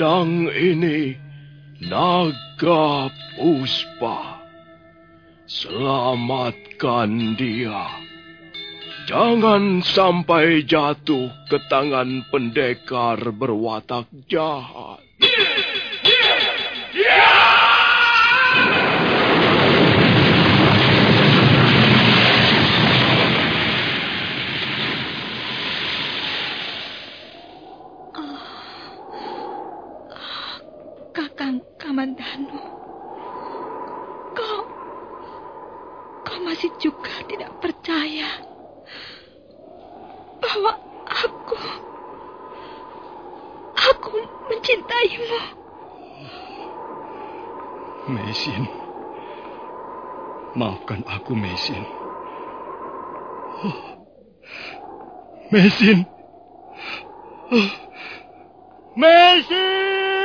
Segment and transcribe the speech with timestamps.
[0.00, 1.12] pedang ini
[1.84, 4.40] Naga Puspa.
[5.44, 7.84] Selamatkan dia.
[9.04, 14.89] Jangan sampai jatuh ke tangan pendekar berwatak jahat.
[31.10, 32.62] Kakang Kamandanu,
[34.30, 34.62] kau,
[36.22, 38.30] kau masih juga tidak percaya
[40.38, 40.78] bahwa
[41.10, 41.58] aku,
[43.74, 44.14] aku
[44.54, 45.40] mencintaimu.
[48.06, 48.70] Mesin,
[50.54, 51.82] maafkan aku Mesin.
[53.66, 53.78] Oh,
[55.50, 56.06] Mesin,
[57.50, 57.70] oh,
[58.94, 60.19] Mesin.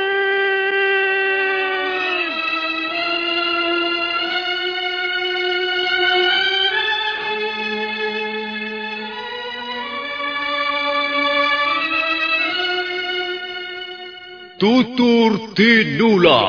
[14.66, 16.42] Tutur Tinula.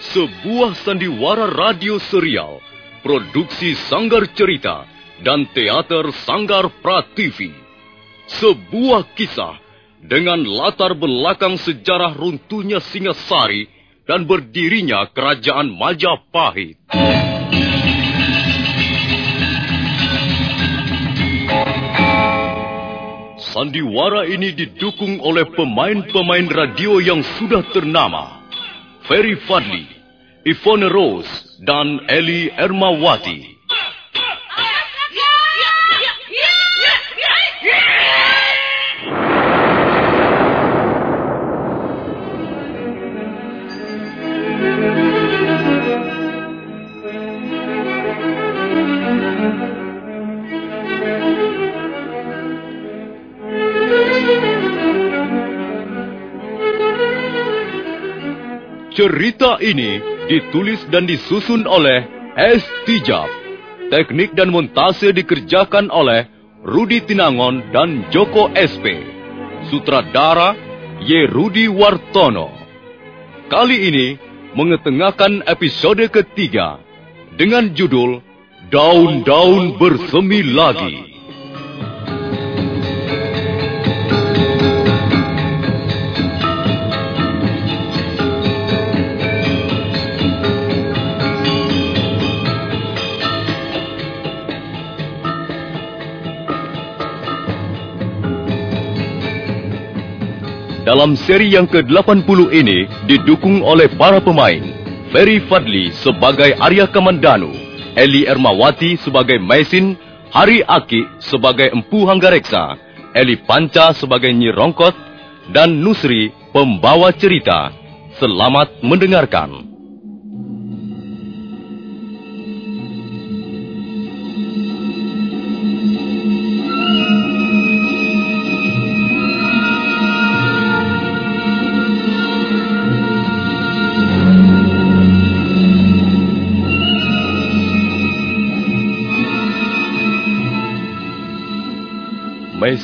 [0.00, 2.64] Sebuah sandiwara radio serial,
[3.04, 4.88] produksi Sanggar Cerita
[5.20, 7.52] dan teater Sanggar Prativi.
[8.32, 9.67] Sebuah kisah
[10.02, 13.66] dengan latar belakang sejarah runtuhnya Singasari
[14.06, 16.78] dan berdirinya kerajaan Majapahit.
[23.38, 28.38] Sandiwara ini didukung oleh pemain-pemain radio yang sudah ternama.
[29.10, 29.82] Ferry Fadli,
[30.46, 33.57] Ivone Rose, dan Eli Ermawati.
[58.98, 62.02] Cerita ini ditulis dan disusun oleh
[62.34, 62.66] S.
[62.82, 63.30] Tijab.
[63.94, 66.26] Teknik dan montase dikerjakan oleh
[66.66, 68.98] Rudi Tinangon dan Joko SP.
[69.70, 70.58] Sutradara
[70.98, 71.30] Y.
[71.30, 72.50] Rudi Wartono.
[73.46, 74.18] Kali ini
[74.58, 76.82] mengetengahkan episode ketiga
[77.38, 78.18] dengan judul
[78.66, 81.07] Daun-daun bersemi lagi.
[100.88, 104.64] Dalam seri yang ke-80 ini didukung oleh para pemain.
[105.12, 107.52] Ferry Fadli sebagai Arya Kamandanu,
[107.92, 110.00] Eli Ermawati sebagai Maisin,
[110.32, 112.80] Hari Aki sebagai Empu Hanggareksa,
[113.12, 114.96] Eli Panca sebagai Nyi Rongkot,
[115.52, 117.68] dan Nusri pembawa cerita.
[118.16, 119.67] Selamat mendengarkan.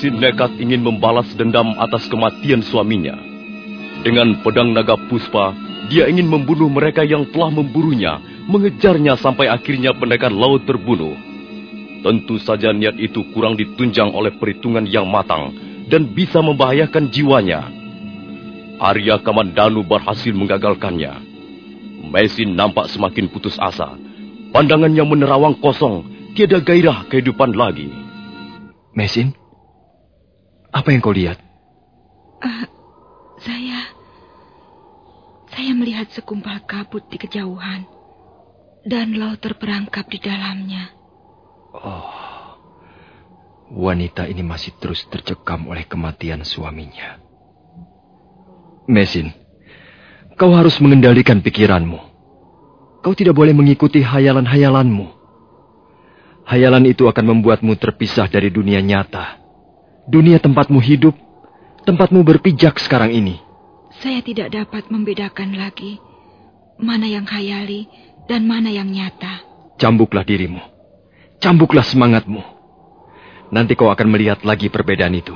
[0.05, 3.17] Maisin nekat ingin membalas dendam atas kematian suaminya.
[4.05, 5.57] Dengan pedang naga puspa,
[5.89, 11.17] dia ingin membunuh mereka yang telah memburunya, mengejarnya sampai akhirnya pendekar laut terbunuh.
[12.05, 15.57] Tentu saja niat itu kurang ditunjang oleh perhitungan yang matang
[15.89, 17.65] dan bisa membahayakan jiwanya.
[18.77, 21.17] Arya Kamandanu berhasil menggagalkannya.
[22.13, 23.97] Maisin nampak semakin putus asa.
[24.53, 26.05] Pandangannya menerawang kosong,
[26.37, 27.89] tiada gairah kehidupan lagi.
[28.93, 29.44] Mesin?
[30.75, 31.39] Apa yang kau lihat?
[32.43, 32.67] Uh,
[33.39, 33.95] saya...
[35.55, 37.87] Saya melihat sekumpal kabut di kejauhan.
[38.83, 40.91] Dan laut terperangkap di dalamnya.
[41.71, 42.11] Oh...
[43.65, 47.17] Wanita ini masih terus tercekam oleh kematian suaminya.
[48.85, 49.33] Mesin,
[50.37, 51.97] kau harus mengendalikan pikiranmu.
[53.01, 55.07] Kau tidak boleh mengikuti hayalan-hayalanmu.
[56.45, 59.44] Hayalan itu akan membuatmu terpisah dari dunia nyata
[60.09, 61.17] dunia tempatmu hidup,
[61.89, 63.41] tempatmu berpijak sekarang ini.
[64.03, 66.03] Saya tidak dapat membedakan lagi
[66.81, 67.87] mana yang khayali
[68.27, 69.45] dan mana yang nyata.
[69.79, 70.61] Cambuklah dirimu.
[71.39, 72.43] Cambuklah semangatmu.
[73.55, 75.35] Nanti kau akan melihat lagi perbedaan itu.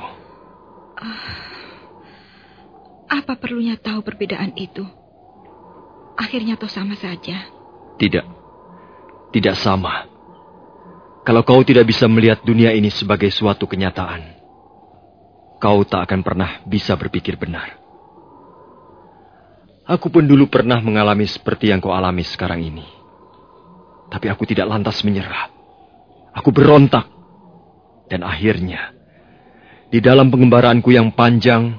[0.99, 1.33] Uh,
[3.07, 4.83] apa perlunya tahu perbedaan itu?
[6.19, 7.47] Akhirnya toh sama saja.
[7.95, 8.25] Tidak.
[9.31, 10.09] Tidak sama.
[11.23, 14.38] Kalau kau tidak bisa melihat dunia ini sebagai suatu kenyataan,
[15.59, 17.75] kau tak akan pernah bisa berpikir benar.
[19.89, 22.85] Aku pun dulu pernah mengalami seperti yang kau alami sekarang ini.
[24.09, 25.49] Tapi aku tidak lantas menyerah.
[26.33, 27.09] Aku berontak.
[28.09, 28.93] Dan akhirnya,
[29.89, 31.77] di dalam pengembaraanku yang panjang,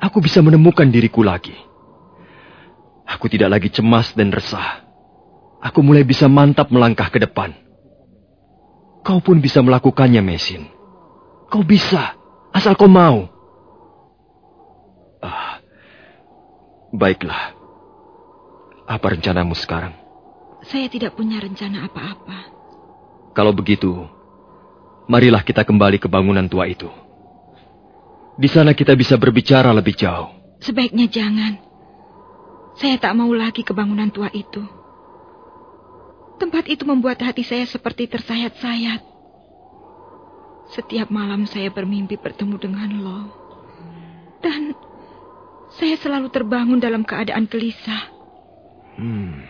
[0.00, 1.56] aku bisa menemukan diriku lagi.
[3.04, 4.84] Aku tidak lagi cemas dan resah.
[5.60, 7.52] Aku mulai bisa mantap melangkah ke depan.
[9.04, 10.68] Kau pun bisa melakukannya, Mesin.
[11.52, 12.15] Kau bisa,
[12.56, 13.28] asal kau mau.
[15.20, 15.60] Ah,
[16.96, 17.52] baiklah.
[18.88, 19.92] Apa rencanamu sekarang?
[20.64, 22.38] Saya tidak punya rencana apa-apa.
[23.36, 23.92] Kalau begitu,
[25.04, 26.88] marilah kita kembali ke bangunan tua itu.
[28.36, 30.32] Di sana kita bisa berbicara lebih jauh.
[30.64, 31.60] Sebaiknya jangan.
[32.76, 34.60] Saya tak mau lagi ke bangunan tua itu.
[36.36, 39.15] Tempat itu membuat hati saya seperti tersayat-sayat.
[40.74, 43.20] Setiap malam saya bermimpi bertemu dengan lo.
[44.42, 44.74] Dan
[45.76, 48.10] saya selalu terbangun dalam keadaan gelisah.
[48.96, 49.44] Hmm.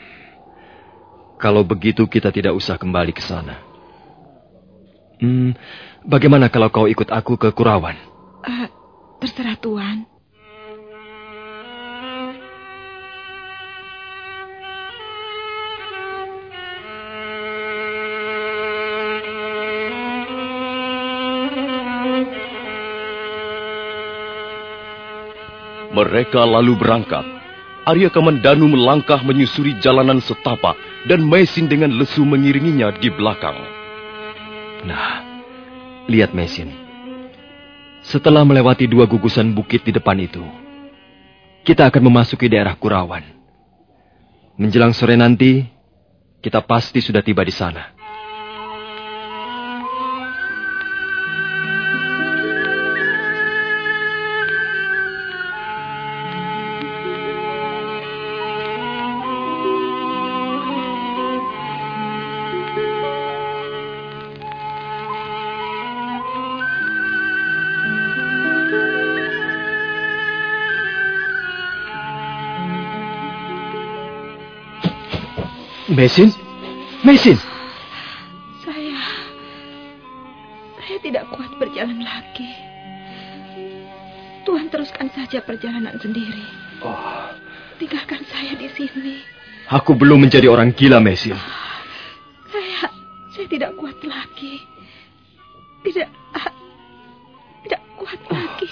[1.37, 3.61] Kalau begitu kita tidak usah kembali ke sana.
[5.17, 5.57] Hmm,
[6.05, 7.97] bagaimana kalau kau ikut aku ke Kurawan?
[8.45, 8.69] Uh,
[9.21, 10.16] terserah Tuan.
[25.97, 27.25] Mereka lalu berangkat.
[27.89, 30.77] Arya Kamandanu melangkah menyusuri jalanan setapak
[31.09, 33.57] dan Mesin dengan lesu mengiringinya di belakang.
[34.85, 35.25] Nah,
[36.05, 36.69] lihat Mesin.
[38.05, 40.45] Setelah melewati dua gugusan bukit di depan itu,
[41.65, 43.25] kita akan memasuki daerah Kurawan.
[44.61, 45.65] Menjelang sore nanti,
[46.45, 47.96] kita pasti sudah tiba di sana.
[75.97, 76.29] Mesin?
[77.01, 77.41] Mesin?
[78.61, 79.01] Saya...
[80.77, 82.53] Saya tidak kuat berjalan lagi.
[84.45, 86.45] Tuhan teruskan saja perjalanan sendiri.
[86.85, 87.33] Oh.
[87.81, 89.25] Tinggalkan saya di sini.
[89.73, 91.33] Aku belum menjadi orang gila, Mesin.
[92.53, 92.93] Saya...
[93.33, 94.61] Saya tidak kuat lagi.
[95.81, 96.09] Tidak...
[97.65, 98.37] Tidak kuat oh.
[98.37, 98.69] lagi.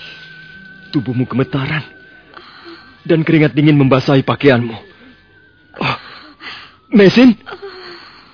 [0.92, 1.88] Tubuhmu gemetaran.
[3.00, 4.93] Dan keringat dingin membasahi pakaianmu.
[6.94, 7.34] Mesin?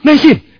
[0.05, 0.51] Mesin!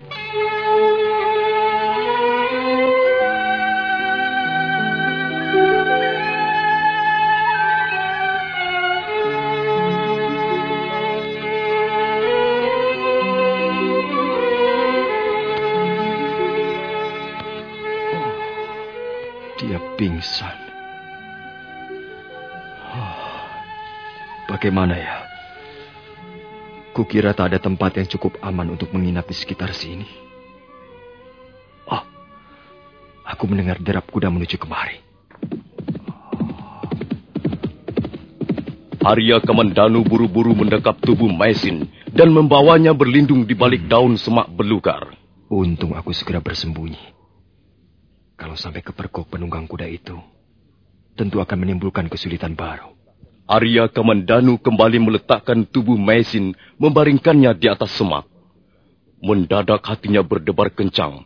[19.61, 20.57] dia pingsan.
[22.97, 23.45] Oh,
[24.49, 25.20] bagaimana ya?
[26.91, 30.03] Kukira tak ada tempat yang cukup aman untuk menginap di sekitar sini.
[31.87, 32.03] Oh,
[33.23, 34.99] aku mendengar derap kuda menuju kemari.
[39.01, 45.17] Arya Kamandanu buru-buru mendekap tubuh Maisin dan membawanya berlindung di balik daun semak belukar.
[45.49, 47.01] Untung aku segera bersembunyi.
[48.37, 50.21] Kalau sampai kepergok penunggang kuda itu,
[51.17, 53.00] tentu akan menimbulkan kesulitan baru.
[53.49, 58.29] Arya Kamandanu kembali meletakkan tubuh Maisin, membaringkannya di atas semak.
[59.21, 61.25] Mendadak hatinya berdebar kencang.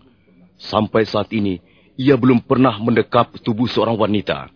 [0.55, 1.59] Sampai saat ini,
[1.99, 4.51] ia belum pernah mendekap tubuh seorang wanita.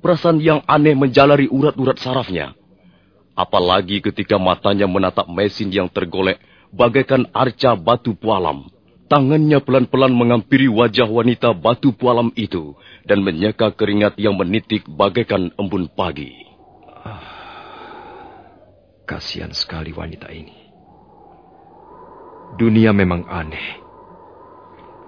[0.00, 2.52] Perasaan yang aneh menjalari urat-urat sarafnya.
[3.36, 6.40] Apalagi ketika matanya menatap Maisin yang tergolek
[6.72, 8.68] bagaikan arca batu pualam.
[9.06, 12.74] Tangannya pelan-pelan mengampiri wajah wanita batu pualam itu
[13.06, 16.45] dan menyeka keringat yang menitik bagaikan embun pagi.
[19.06, 20.70] Kasihan sekali wanita ini.
[22.58, 23.82] Dunia memang aneh.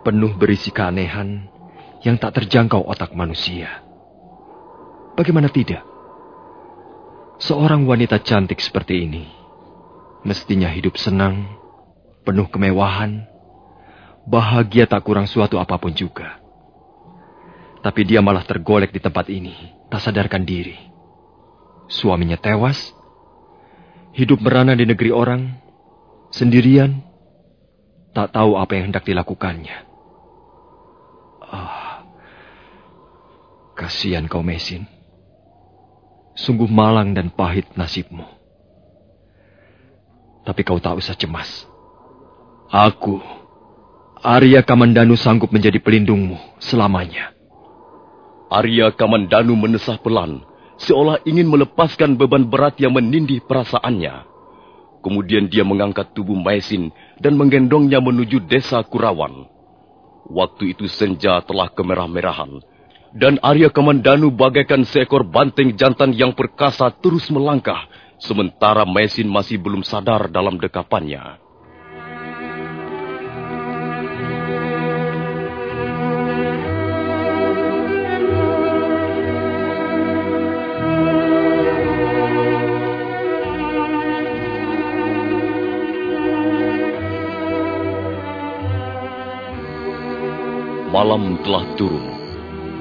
[0.07, 1.51] Penuh berisi keanehan
[2.07, 3.83] yang tak terjangkau otak manusia.
[5.19, 5.83] Bagaimana tidak?
[7.43, 9.39] Seorang wanita cantik seperti ini
[10.27, 11.47] mestinya hidup senang,
[12.27, 13.27] penuh kemewahan,
[14.27, 16.43] bahagia tak kurang suatu apa pun juga.
[17.79, 19.55] Tapi dia malah tergolek di tempat ini,
[19.87, 20.88] tak sadarkan diri.
[21.89, 22.93] Suaminya tewas,
[24.13, 25.57] hidup merana di negeri orang,
[26.29, 27.01] sendirian,
[28.13, 29.89] tak tahu apa yang hendak dilakukannya.
[31.49, 32.05] Ah,
[33.73, 34.85] kasihan kau Mesin.
[36.39, 38.23] Sungguh malang dan pahit nasibmu.
[40.47, 41.67] Tapi kau tak usah cemas.
[42.69, 43.19] Aku,
[44.21, 47.33] Arya Kamandanu sanggup menjadi pelindungmu selamanya.
[48.53, 50.45] Arya Kamandanu menesah pelan,
[50.79, 54.27] seolah ingin melepaskan beban berat yang menindih perasaannya.
[54.99, 56.91] Kemudian dia mengangkat tubuh Maisin
[57.23, 59.47] dan menggendongnya menuju desa Kurawan.
[60.29, 62.61] Waktu itu senja telah kemerah-merahan
[63.15, 67.89] dan Arya Kamandanu bagaikan seekor banteng jantan yang perkasa terus melangkah,
[68.21, 71.41] sementara Mesin masih belum sadar dalam dekapannya.
[90.89, 92.01] Malam telah turun.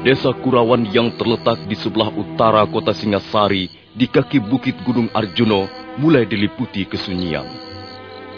[0.08, 5.68] Desa Kurawan yang terletak di sebelah utara kota Singasari di kaki bukit Gunung Arjuno
[6.00, 7.44] mulai diliputi kesunyian.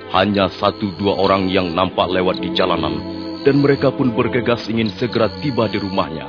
[0.09, 2.97] Hanya satu dua orang yang nampak lewat di jalanan
[3.45, 6.25] dan mereka pun bergegas ingin segera tiba di rumahnya.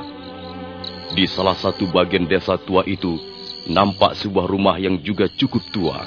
[1.17, 3.17] Di salah satu bagian desa tua itu
[3.65, 6.05] nampak sebuah rumah yang juga cukup tua.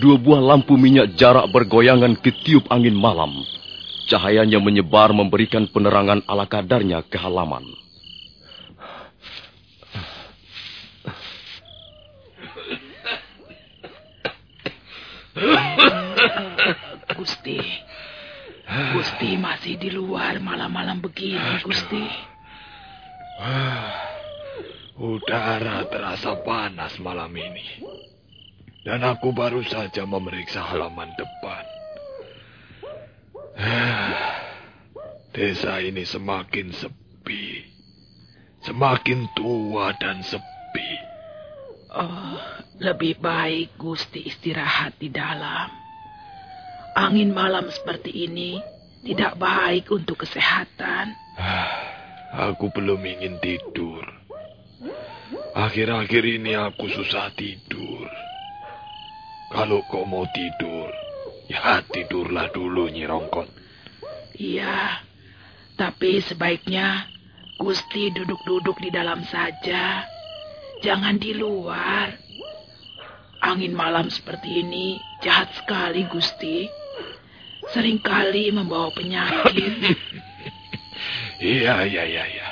[0.00, 3.59] Dua buah lampu minyak jarak bergoyangan ketiup angin malam.
[4.10, 7.62] Cahayanya menyebar memberikan penerangan ala kadarnya ke halaman.
[17.14, 17.62] Gusti.
[18.90, 22.02] Gusti masih di luar malam-malam begini, Gusti.
[24.98, 27.86] Udara terasa panas malam ini.
[28.82, 31.69] Dan aku baru saja memeriksa halaman depan.
[35.34, 37.68] Desa ini semakin sepi.
[38.64, 40.90] Semakin tua dan sepi.
[41.90, 42.38] Oh,
[42.80, 45.68] lebih baik Gusti istirahat di dalam.
[46.96, 48.60] Angin malam seperti ini
[49.04, 51.16] tidak baik untuk kesehatan.
[52.50, 54.06] Aku belum ingin tidur.
[55.50, 58.06] Akhir-akhir ini aku susah tidur.
[59.50, 60.94] Kalau kau mau tidur,
[61.50, 63.50] ya tidurlah dulu, Nyirongkot.
[64.38, 65.02] Iya,
[65.74, 67.10] tapi sebaiknya
[67.60, 70.06] Gusti duduk-duduk di dalam saja.
[70.80, 72.08] Jangan di luar.
[73.44, 76.64] Angin malam seperti ini jahat sekali, Gusti
[77.68, 79.74] sering kali membawa penyakit.
[81.40, 82.48] Iya, iya, iya, iya.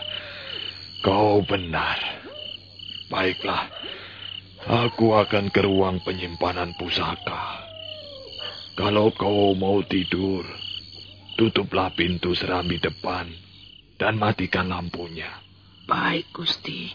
[1.04, 2.00] Kau benar.
[3.12, 3.68] Baiklah,
[4.64, 7.67] aku akan ke ruang penyimpanan pusaka.
[8.78, 10.47] Kalau kau mau tidur,
[11.35, 13.26] tutuplah pintu serambi depan
[13.99, 15.26] dan matikan lampunya.
[15.90, 16.87] Baik, Gusti.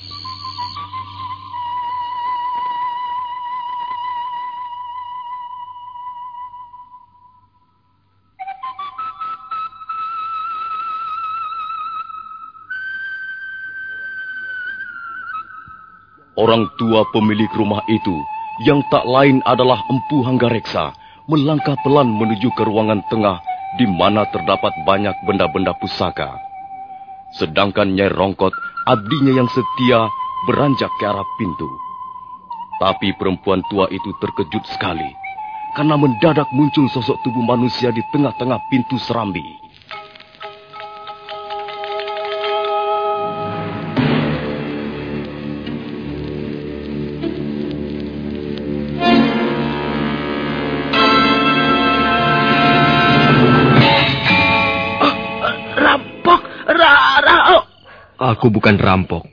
[16.40, 18.16] Orang tua pemilik rumah itu,
[18.64, 23.40] yang tak lain adalah Empu Hanggareksa, melangkah pelan menuju ke ruangan tengah
[23.80, 26.36] di mana terdapat banyak benda-benda pusaka.
[27.34, 28.54] Sedangkan Nyai Rongkot,
[28.86, 30.06] abdinya yang setia,
[30.46, 31.66] beranjak ke arah pintu.
[32.78, 35.08] Tapi perempuan tua itu terkejut sekali,
[35.74, 39.63] karena mendadak muncul sosok tubuh manusia di tengah-tengah pintu serambi.
[58.34, 59.30] Aku bukan rampok.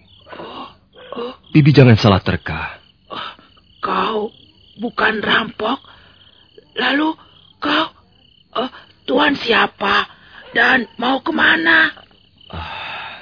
[1.51, 2.79] Bibi jangan salah terka.
[3.81, 4.29] Kau
[4.77, 5.81] bukan rampok?
[6.77, 7.17] Lalu
[7.57, 7.87] kau
[8.55, 8.71] uh,
[9.09, 10.05] Tuan siapa
[10.53, 11.91] dan mau ke mana?
[12.47, 13.19] Uh,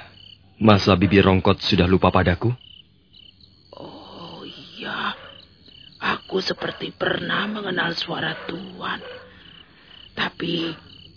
[0.61, 2.51] masa Bibi Rongkot sudah lupa padaku?
[3.73, 5.15] Oh iya,
[5.97, 8.99] aku seperti pernah mengenal suara Tuan.
[10.13, 10.75] Tapi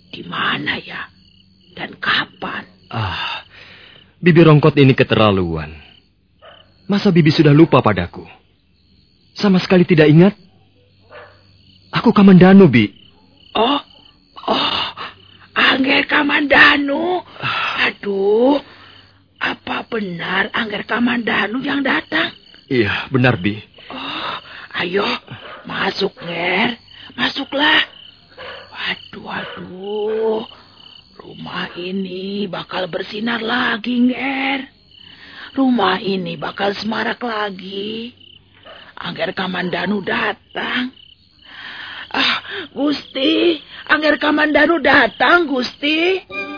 [0.08, 1.10] di mana ya?
[1.74, 2.64] Dan kapan?
[2.88, 3.44] Ah,
[4.22, 5.74] Bibi Rongkot ini keterlaluan.
[6.86, 8.22] Masa Bibi sudah lupa padaku?
[9.34, 10.34] Sama sekali tidak ingat?
[11.90, 12.86] Aku Kamandanu, Bi.
[13.58, 13.82] Oh,
[14.46, 14.94] oh,
[15.58, 17.18] Angger Kamandanu.
[17.82, 18.62] Aduh,
[19.42, 22.30] apa benar Angger Kamandanu yang datang?
[22.70, 23.58] Iya, benar, Bi.
[23.90, 24.36] Oh,
[24.86, 25.02] ayo,
[25.66, 26.78] masuk, Nger.
[27.18, 27.90] Masuklah.
[28.70, 30.61] Waduh, waduh.
[31.12, 34.60] Rumah ini bakal bersinar lagi, Nger.
[35.52, 38.16] Rumah ini bakal semarak lagi.
[38.96, 40.94] Angger Kamandanu datang.
[42.12, 46.20] Ah, Gusti, Angger Kamandanu datang, Gusti.
[46.24, 46.51] Apa,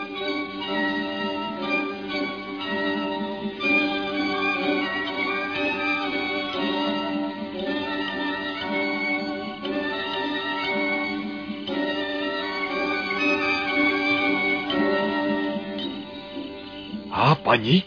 [17.53, 17.85] Nyi?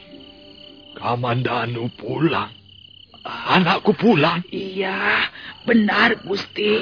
[0.94, 2.54] Kamandanu pulang.
[3.26, 4.46] Anakku pulang.
[4.48, 5.26] Iya,
[5.66, 6.80] benar, Gusti.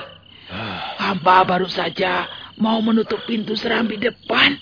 [1.01, 2.29] Hamba baru saja
[2.61, 4.55] mau menutup pintu serambi depan.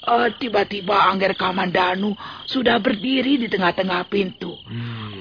[0.00, 2.16] Eh, Tiba-tiba Angger Kamandanu
[2.48, 4.56] sudah berdiri di tengah-tengah pintu.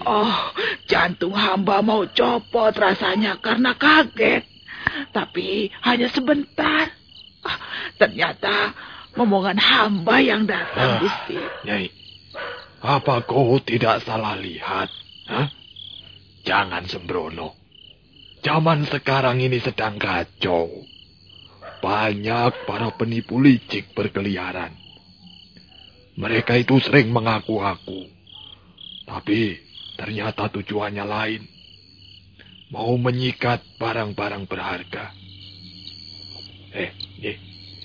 [0.02, 0.34] Oh,
[0.88, 4.48] jantung hamba mau copot rasanya karena kaget.
[5.14, 6.90] Tapi hanya sebentar.
[7.44, 7.60] Ah,
[8.00, 8.74] ternyata
[9.14, 11.00] momongan hamba yang datang, Ah.
[11.04, 11.38] Gusti.
[11.68, 11.88] Nyai,
[12.80, 14.88] apa kau tidak salah lihat?
[15.28, 15.48] Hah?
[16.48, 17.60] Jangan sembrono.
[18.40, 20.72] Zaman sekarang ini sedang kacau.
[21.84, 24.72] Banyak para penipu licik berkeliaran.
[26.16, 28.08] Mereka itu sering mengaku-aku.
[29.08, 29.60] Tapi
[30.00, 31.44] ternyata tujuannya lain.
[32.72, 35.12] Mau menyikat barang-barang berharga.
[36.70, 36.92] Eh,
[37.24, 37.38] eh,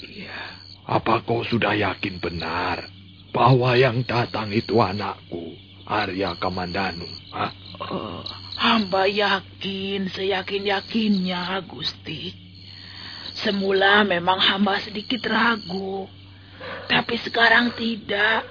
[0.05, 0.41] Iya.
[0.85, 2.94] apa kau sudah yakin benar
[3.35, 5.59] bahwa yang datang itu anakku,
[5.91, 7.05] Arya Kamandanu?
[7.35, 7.51] Hah?
[7.83, 8.23] Oh,
[8.55, 12.31] hamba yakin, seyakin-yakinnya, Gusti.
[13.35, 16.07] Semula memang hamba sedikit ragu,
[16.87, 18.47] tapi sekarang tidak.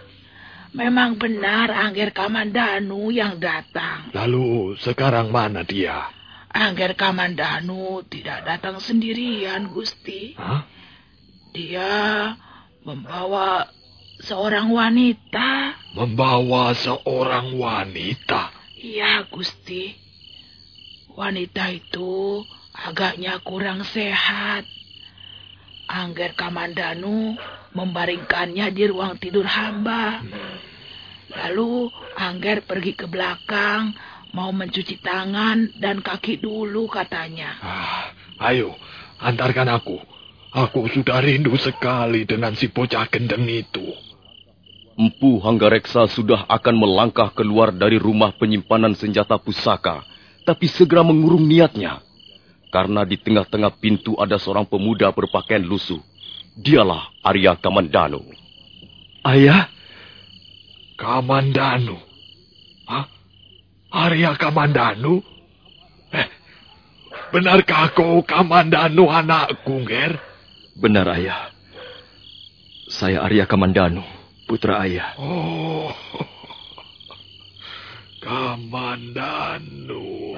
[0.74, 4.10] Memang benar Angger Kamandanu yang datang.
[4.10, 6.10] Lalu sekarang mana dia?
[6.50, 10.34] Angger Kamandanu tidak datang sendirian, Gusti.
[10.34, 10.66] Hah?
[11.54, 12.34] Dia
[12.82, 13.70] membawa
[14.24, 15.80] seorang wanita.
[15.94, 18.50] Membawa seorang wanita.
[18.80, 19.94] Iya, Gusti.
[21.14, 22.42] Wanita itu
[22.74, 24.66] agaknya kurang sehat.
[25.86, 27.38] Angger Kamandanu
[27.78, 30.26] membaringkannya di ruang tidur hamba.
[31.34, 33.94] Lalu Angger pergi ke belakang
[34.34, 37.54] mau mencuci tangan dan kaki dulu katanya.
[37.62, 38.10] Ah,
[38.50, 38.74] ayo,
[39.22, 40.02] antarkan aku.
[40.54, 44.13] Aku sudah rindu sekali dengan si bocah gendeng itu.
[44.94, 50.06] Empu Hanggareksa sudah akan melangkah keluar dari rumah penyimpanan senjata pusaka,
[50.46, 52.02] tapi segera mengurung niatnya.
[52.70, 56.02] Karena di tengah-tengah pintu ada seorang pemuda berpakaian lusuh.
[56.54, 58.22] Dialah Arya Kamandanu.
[59.26, 59.70] Ayah,
[60.98, 61.98] Kamandanu.
[62.86, 63.06] Hah?
[63.90, 65.22] Arya Kamandanu?
[66.14, 66.28] Eh,
[67.34, 70.14] benarkah kau Kamandanu anakku, Ger?
[70.74, 71.54] benar ayah.
[72.90, 74.02] Saya Arya Kamandanu,
[74.54, 75.18] putra ayah.
[75.18, 75.90] Oh,
[78.22, 80.38] Kamandanu.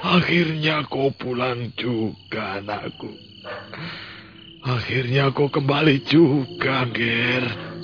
[0.00, 3.12] Akhirnya kau pulang juga, anakku.
[4.64, 7.75] Akhirnya kau kembali juga, Ger.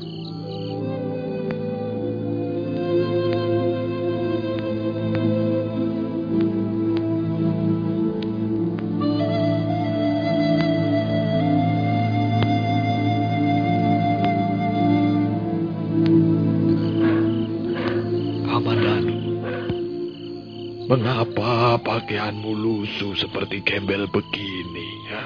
[21.82, 25.24] Pakaianmu lusuh seperti gembel begini, ya?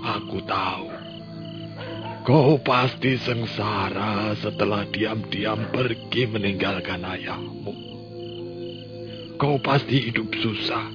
[0.00, 0.88] Aku tahu.
[2.24, 7.74] Kau pasti sengsara setelah diam-diam pergi meninggalkan ayahmu.
[9.36, 10.88] Kau pasti hidup susah.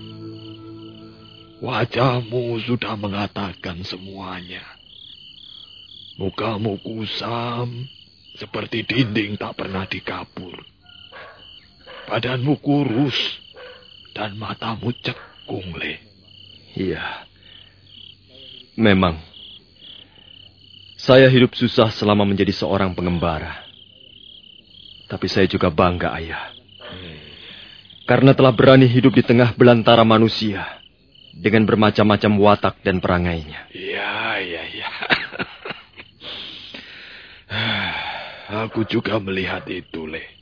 [1.65, 4.61] Wajahmu sudah mengatakan semuanya.
[6.21, 7.89] Mukamu kusam,
[8.37, 10.55] seperti dinding tak pernah dikapur.
[12.05, 13.44] Badanmu kurus
[14.15, 15.99] dan matamu cekung, Le.
[16.71, 17.27] Iya.
[18.79, 19.19] Memang.
[20.95, 23.67] Saya hidup susah selama menjadi seorang pengembara.
[25.11, 26.55] Tapi saya juga bangga, ayah.
[28.07, 30.63] Karena telah berani hidup di tengah belantara manusia
[31.35, 33.67] dengan bermacam-macam watak dan perangainya.
[33.75, 34.89] Iya, iya, iya.
[38.65, 40.34] Aku juga melihat itu, Le.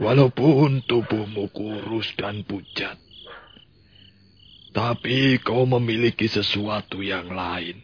[0.00, 2.96] Walaupun tubuhmu kurus dan pucat,
[4.72, 7.76] tapi kau memiliki sesuatu yang lain.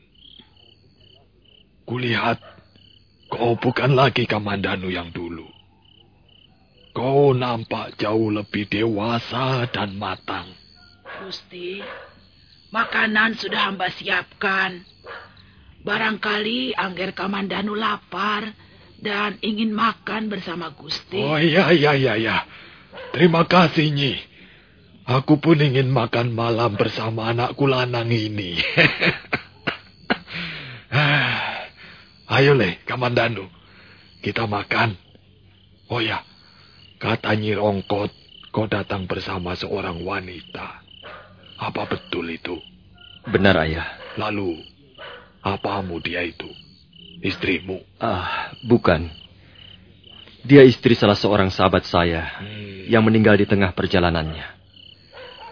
[1.84, 2.40] Kulihat
[3.28, 5.44] kau bukan lagi Kamandanu yang dulu.
[6.96, 10.48] Kau nampak jauh lebih dewasa dan matang.
[11.20, 11.84] Gusti,
[12.72, 14.80] makanan sudah hamba siapkan.
[15.84, 18.56] Barangkali Angger Kamandanu lapar
[19.00, 21.20] dan ingin makan bersama Gusti.
[21.20, 22.36] Oh iya, iya, iya, iya.
[23.12, 24.14] Terima kasih, Nyi.
[25.06, 28.58] Aku pun ingin makan malam bersama anakku lanang ini.
[32.36, 33.46] Ayo, Le, Kamandanu.
[34.18, 34.98] Kita makan.
[35.86, 36.18] Oh ya,
[36.98, 38.10] kata Nyi Rongkot,
[38.50, 40.82] kau datang bersama seorang wanita.
[41.62, 42.58] Apa betul itu?
[43.30, 43.86] Benar, Ayah.
[44.18, 44.58] Lalu,
[45.46, 46.50] apamu dia itu?
[47.26, 47.82] Istrimu?
[47.98, 49.10] Ah, bukan.
[50.46, 52.86] Dia istri salah seorang sahabat saya hmm.
[52.86, 54.46] yang meninggal di tengah perjalanannya.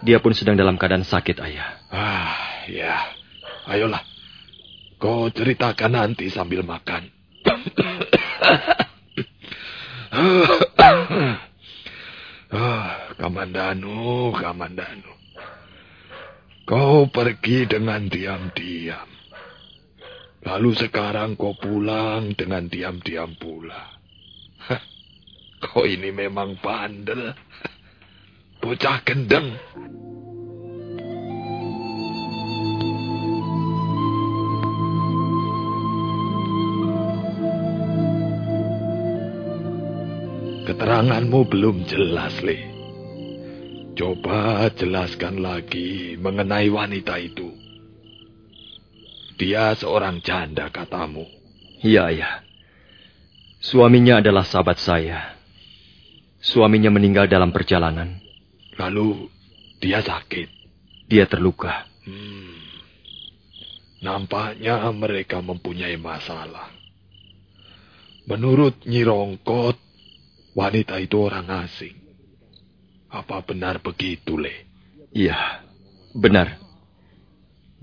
[0.07, 1.83] Dia pun sedang dalam keadaan sakit, ayah.
[1.91, 2.95] Ah, ya.
[3.67, 3.99] Ayolah.
[4.95, 7.11] Kau ceritakan nanti sambil makan.
[12.55, 15.11] ah, Kamandanu, Kamandanu.
[16.63, 19.14] Kau pergi dengan diam-diam.
[20.45, 23.97] Lalu sekarang kau pulang dengan diam-diam pula.
[25.65, 27.33] kau ini memang bandel.
[28.61, 29.57] Bocah gendeng.
[40.65, 42.57] Keteranganmu belum jelas, Le.
[43.97, 47.54] Coba jelaskan lagi mengenai wanita itu.
[49.35, 51.27] Dia seorang janda, katamu.
[51.83, 52.31] Iya, iya.
[53.59, 55.35] Suaminya adalah sahabat saya.
[56.39, 58.21] Suaminya meninggal dalam perjalanan.
[58.79, 59.27] Lalu
[59.81, 60.47] dia sakit.
[61.09, 61.89] Dia terluka.
[62.05, 62.55] Hmm.
[64.05, 66.69] Nampaknya mereka mempunyai masalah.
[68.25, 69.77] Menurut Nyirongkot,
[70.57, 71.97] wanita itu orang asing.
[73.09, 74.65] Apa benar begitu, Le?
[75.13, 75.61] Iya,
[76.13, 76.64] benar.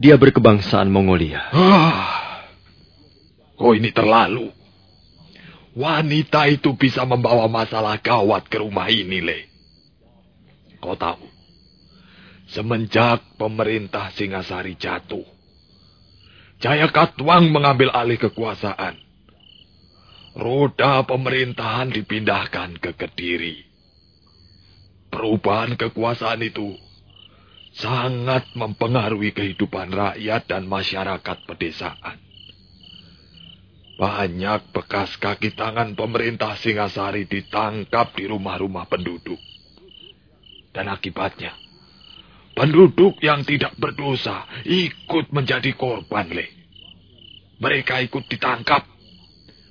[0.03, 1.47] Dia berkebangsaan Mongolia.
[1.55, 2.51] Ah,
[3.63, 4.51] oh ini terlalu.
[5.79, 9.47] Wanita itu bisa membawa masalah gawat ke rumah ini, Le.
[10.83, 11.23] Kau tahu,
[12.51, 15.23] semenjak pemerintah Singasari jatuh,
[16.59, 18.99] Jaya Katwang mengambil alih kekuasaan.
[20.35, 23.63] Roda pemerintahan dipindahkan ke Kediri.
[25.15, 26.75] Perubahan kekuasaan itu
[27.73, 32.21] sangat mempengaruhi kehidupan rakyat dan masyarakat pedesaan.
[33.97, 39.39] Banyak bekas kaki tangan pemerintah Singasari ditangkap di rumah-rumah penduduk.
[40.73, 41.53] Dan akibatnya,
[42.57, 46.49] penduduk yang tidak berdosa ikut menjadi korban, Le.
[47.61, 48.89] Mereka ikut ditangkap.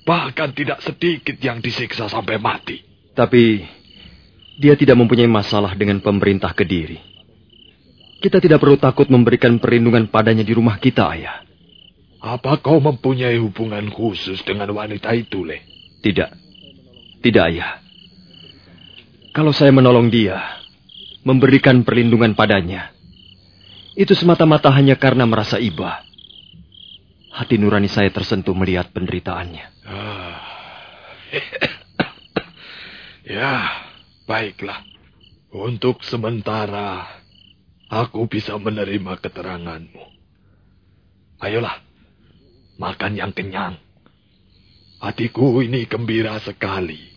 [0.06, 2.80] Bahkan tidak sedikit yang disiksa sampai mati.
[3.12, 3.66] Tapi,
[4.62, 7.11] dia tidak mempunyai masalah dengan pemerintah Kediri.
[8.22, 11.42] Kita tidak perlu takut memberikan perlindungan padanya di rumah kita, ayah.
[12.22, 15.66] Apa kau mempunyai hubungan khusus dengan wanita itu, Le?
[16.06, 16.30] Tidak.
[17.26, 17.82] Tidak, ayah.
[19.34, 20.38] Kalau saya menolong dia,
[21.26, 22.94] memberikan perlindungan padanya,
[23.98, 26.06] itu semata-mata hanya karena merasa iba.
[27.34, 29.66] Hati nurani saya tersentuh melihat penderitaannya.
[29.90, 30.38] Ah.
[33.34, 33.54] ya,
[34.30, 34.86] baiklah.
[35.52, 37.21] Untuk sementara,
[37.92, 40.06] Aku bisa menerima keteranganmu.
[41.44, 41.76] Ayolah,
[42.80, 43.76] makan yang kenyang.
[45.04, 47.12] Hatiku ini gembira sekali.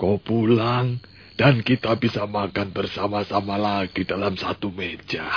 [0.00, 0.96] Kau pulang
[1.36, 5.28] dan kita bisa makan bersama-sama lagi dalam satu meja.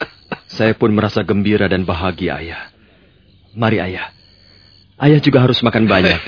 [0.56, 2.72] Saya pun merasa gembira dan bahagia, Ayah.
[3.52, 4.16] Mari, Ayah.
[4.96, 6.20] Ayah juga harus makan banyak.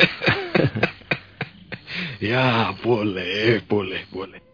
[2.33, 4.52] ya, boleh, boleh, boleh.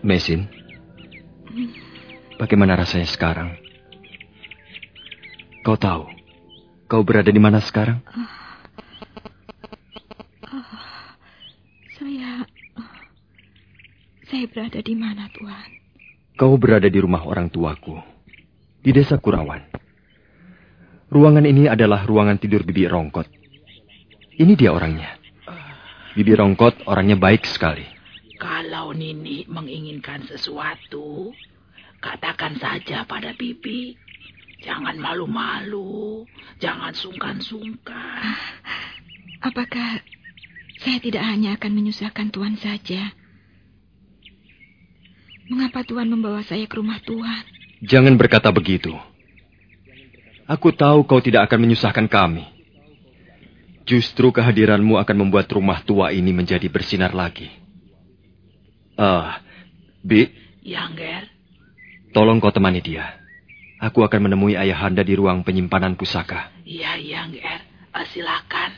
[0.00, 0.48] Mesin,
[2.40, 3.52] bagaimana rasanya sekarang?
[5.60, 6.08] Kau tahu,
[6.88, 8.00] kau berada di mana sekarang?
[12.00, 12.48] saya,
[14.24, 15.68] saya berada di mana, Tuhan?
[16.40, 18.00] Kau berada di rumah orang tuaku,
[18.80, 19.60] di desa Kurawan.
[21.12, 23.28] Ruangan ini adalah ruangan tidur Bibi Rongkot.
[24.40, 25.20] Ini dia orangnya.
[26.16, 27.99] Bibi Rongkot orangnya baik sekali.
[28.40, 31.28] Kalau Nini menginginkan sesuatu,
[32.00, 33.92] katakan saja pada Bibi.
[34.64, 36.24] Jangan malu-malu,
[36.56, 38.32] jangan sungkan-sungkan.
[39.44, 40.00] Apakah
[40.80, 43.12] saya tidak hanya akan menyusahkan Tuhan saja?
[45.52, 47.44] Mengapa Tuhan membawa saya ke rumah Tuhan?
[47.84, 48.96] Jangan berkata begitu.
[50.48, 52.48] Aku tahu kau tidak akan menyusahkan kami.
[53.84, 57.59] Justru kehadiranmu akan membuat rumah tua ini menjadi bersinar lagi.
[59.00, 59.28] Ah, uh,
[60.04, 60.28] Bi.
[60.60, 61.24] Ya, Ger.
[62.12, 63.16] Tolong kau temani dia.
[63.80, 66.52] Aku akan menemui ayahanda di ruang penyimpanan pusaka.
[66.68, 67.60] Iya, iya, Ger.
[67.96, 68.76] Uh, silakan.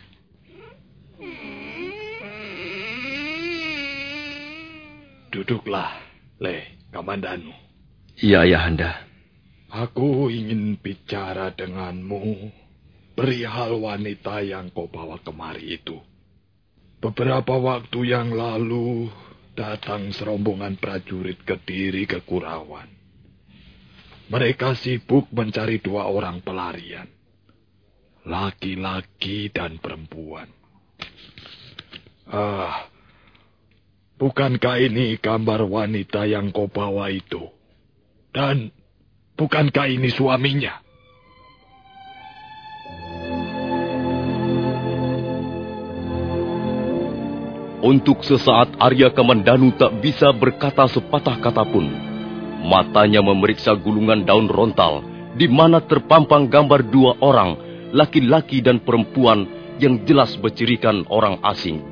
[5.34, 5.90] Duduklah,
[6.38, 7.50] Le, Kamandanu.
[8.22, 9.02] Iya, Ayahanda.
[9.72, 12.52] Aku ingin bicara denganmu
[13.18, 15.96] perihal wanita yang kau bawa kemari itu.
[17.00, 19.10] Beberapa waktu yang lalu
[19.52, 22.88] datang serombongan prajurit Kediri ke Kurawan.
[24.32, 27.08] Mereka sibuk mencari dua orang pelarian.
[28.24, 30.48] Laki-laki dan perempuan.
[32.32, 32.92] Ah,
[34.22, 37.42] Bukankah ini gambar wanita yang kau bawa itu?
[38.30, 38.70] Dan
[39.34, 40.78] bukankah ini suaminya?
[47.82, 51.90] Untuk sesaat Arya Kamandanu tak bisa berkata sepatah kata pun.
[52.62, 55.02] Matanya memeriksa gulungan daun rontal
[55.34, 57.58] di mana terpampang gambar dua orang,
[57.90, 59.50] laki-laki dan perempuan
[59.82, 61.82] yang jelas bercirikan orang asing.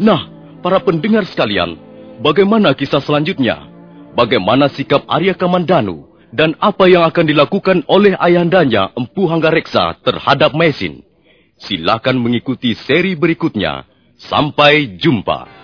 [0.00, 1.80] Nah, Para pendengar sekalian,
[2.20, 3.64] bagaimana kisah selanjutnya?
[4.12, 6.04] Bagaimana sikap Arya Kamandanu?
[6.30, 11.00] Dan apa yang akan dilakukan oleh ayandanya Empu Hanggareksa terhadap Mesin?
[11.56, 13.88] Silakan mengikuti seri berikutnya.
[14.28, 15.59] Sampai jumpa.